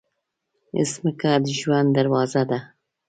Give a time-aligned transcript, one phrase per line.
[0.75, 2.59] مځکه د ژوند دروازه ده.